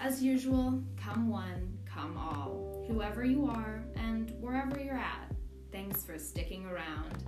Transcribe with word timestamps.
As 0.00 0.20
usual, 0.20 0.82
come 0.96 1.28
one, 1.28 1.78
come 1.86 2.18
all, 2.18 2.84
whoever 2.88 3.24
you 3.24 3.46
are 3.46 3.84
and 3.94 4.32
wherever 4.40 4.80
you're 4.80 4.96
at. 4.96 5.32
Thanks 5.70 6.02
for 6.02 6.18
sticking 6.18 6.66
around. 6.66 7.24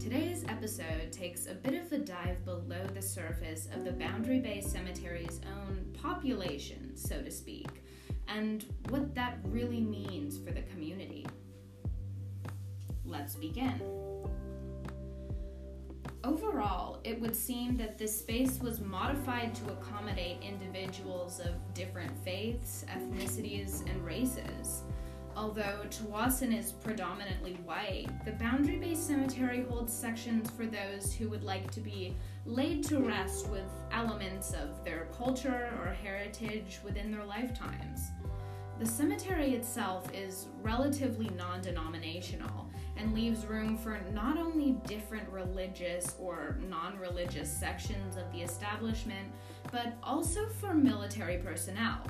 Today's 0.00 0.44
episode 0.48 1.12
takes 1.12 1.46
a 1.46 1.54
bit 1.54 1.74
of 1.74 1.92
a 1.92 1.98
dive 1.98 2.44
below 2.44 2.86
the 2.94 3.02
surface 3.02 3.68
of 3.74 3.84
the 3.84 3.92
Boundary 3.92 4.40
Bay 4.40 4.62
Cemetery's 4.62 5.40
own 5.58 5.94
population, 6.02 6.96
so 6.96 7.20
to 7.20 7.30
speak, 7.30 7.68
and 8.28 8.64
what 8.88 9.14
that 9.14 9.38
really 9.44 9.80
means 9.80 10.38
for 10.38 10.52
the 10.52 10.62
community. 10.62 11.26
Let's 13.04 13.34
begin. 13.36 13.80
Overall, 16.26 16.98
it 17.04 17.20
would 17.20 17.36
seem 17.36 17.76
that 17.76 17.98
this 17.98 18.18
space 18.18 18.58
was 18.58 18.80
modified 18.80 19.54
to 19.54 19.72
accommodate 19.72 20.38
individuals 20.42 21.38
of 21.38 21.54
different 21.72 22.10
faiths, 22.24 22.84
ethnicities, 22.88 23.88
and 23.88 24.04
races. 24.04 24.82
Although 25.36 25.82
Tsawwassen 25.88 26.52
is 26.52 26.72
predominantly 26.72 27.52
white, 27.64 28.08
the 28.24 28.32
Boundary 28.32 28.76
Bay 28.76 28.96
Cemetery 28.96 29.64
holds 29.70 29.92
sections 29.92 30.50
for 30.50 30.66
those 30.66 31.14
who 31.14 31.28
would 31.28 31.44
like 31.44 31.70
to 31.70 31.80
be 31.80 32.16
laid 32.44 32.82
to 32.88 32.98
rest 32.98 33.48
with 33.48 33.70
elements 33.92 34.52
of 34.52 34.84
their 34.84 35.06
culture 35.16 35.70
or 35.80 35.96
heritage 36.02 36.80
within 36.84 37.12
their 37.12 37.24
lifetimes. 37.24 38.10
The 38.80 38.86
cemetery 38.86 39.54
itself 39.54 40.12
is 40.12 40.48
relatively 40.60 41.30
non 41.36 41.60
denominational 41.60 42.68
and 42.96 43.14
leaves 43.14 43.46
room 43.46 43.76
for 43.76 43.98
not 44.12 44.38
only 44.38 44.72
different 44.86 45.28
religious 45.28 46.14
or 46.18 46.58
non 46.68 46.98
religious 46.98 47.50
sections 47.50 48.16
of 48.16 48.30
the 48.32 48.40
establishment, 48.42 49.30
but 49.70 49.94
also 50.02 50.46
for 50.46 50.74
military 50.74 51.38
personnel, 51.38 52.06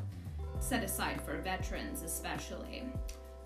set 0.60 0.82
aside 0.82 1.20
for 1.22 1.38
veterans 1.38 2.02
especially, 2.02 2.84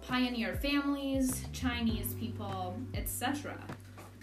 pioneer 0.06 0.56
families, 0.56 1.44
Chinese 1.52 2.14
people, 2.14 2.76
etc. 2.94 3.58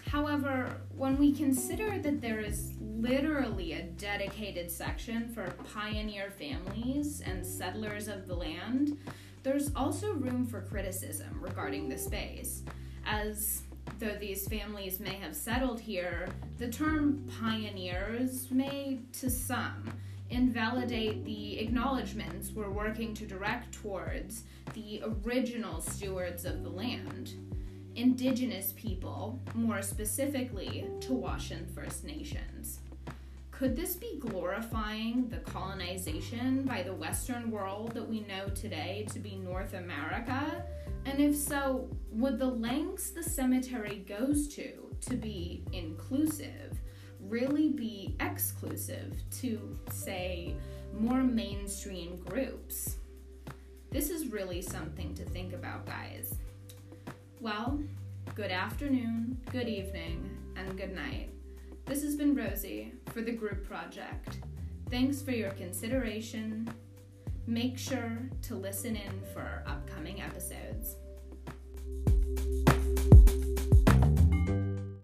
However, 0.06 0.80
when 0.96 1.18
we 1.18 1.32
consider 1.32 1.98
that 1.98 2.20
there 2.22 2.40
is 2.40 2.72
literally 2.80 3.74
a 3.74 3.82
dedicated 3.82 4.70
section 4.70 5.28
for 5.28 5.50
pioneer 5.74 6.30
families 6.30 7.20
and 7.20 7.44
settlers 7.44 8.08
of 8.08 8.26
the 8.26 8.34
land, 8.34 8.96
there's 9.42 9.70
also 9.76 10.12
room 10.12 10.46
for 10.46 10.62
criticism 10.62 11.38
regarding 11.40 11.88
the 11.88 11.98
space 11.98 12.62
as 13.08 13.62
though 13.98 14.16
these 14.20 14.46
families 14.46 15.00
may 15.00 15.14
have 15.14 15.34
settled 15.34 15.80
here, 15.80 16.28
the 16.58 16.68
term 16.68 17.24
pioneers 17.40 18.50
may, 18.50 19.00
to 19.14 19.30
some, 19.30 19.90
invalidate 20.30 21.24
the 21.24 21.58
acknowledgments 21.58 22.50
we're 22.54 22.70
working 22.70 23.14
to 23.14 23.26
direct 23.26 23.72
towards 23.72 24.44
the 24.74 25.02
original 25.24 25.80
stewards 25.80 26.44
of 26.44 26.62
the 26.62 26.68
land, 26.68 27.32
indigenous 27.94 28.74
people, 28.76 29.40
more 29.54 29.80
specifically, 29.80 30.86
to 31.00 31.08
Tsawwassen 31.08 31.68
First 31.74 32.04
Nations. 32.04 32.80
Could 33.58 33.74
this 33.74 33.96
be 33.96 34.20
glorifying 34.20 35.28
the 35.28 35.38
colonization 35.38 36.62
by 36.62 36.84
the 36.84 36.92
Western 36.92 37.50
world 37.50 37.90
that 37.94 38.08
we 38.08 38.20
know 38.20 38.46
today 38.50 39.04
to 39.10 39.18
be 39.18 39.34
North 39.34 39.74
America? 39.74 40.64
And 41.04 41.18
if 41.18 41.34
so, 41.34 41.88
would 42.12 42.38
the 42.38 42.46
lengths 42.46 43.10
the 43.10 43.22
cemetery 43.24 44.04
goes 44.08 44.46
to 44.54 44.94
to 45.00 45.16
be 45.16 45.64
inclusive 45.72 46.78
really 47.18 47.70
be 47.70 48.14
exclusive 48.20 49.12
to, 49.40 49.76
say, 49.90 50.54
more 50.96 51.24
mainstream 51.24 52.14
groups? 52.18 52.98
This 53.90 54.08
is 54.08 54.28
really 54.28 54.62
something 54.62 55.14
to 55.14 55.24
think 55.24 55.52
about, 55.52 55.84
guys. 55.84 56.32
Well, 57.40 57.80
good 58.36 58.52
afternoon, 58.52 59.40
good 59.50 59.68
evening, 59.68 60.30
and 60.54 60.78
good 60.78 60.94
night. 60.94 61.30
This 61.88 62.02
has 62.02 62.16
been 62.16 62.34
Rosie 62.34 62.92
for 63.14 63.22
the 63.22 63.32
group 63.32 63.66
project. 63.66 64.40
Thanks 64.90 65.22
for 65.22 65.30
your 65.30 65.52
consideration. 65.52 66.68
Make 67.46 67.78
sure 67.78 68.28
to 68.42 68.56
listen 68.56 68.94
in 68.94 69.22
for 69.32 69.40
our 69.40 69.64
upcoming 69.66 70.20
episodes. 70.20 70.67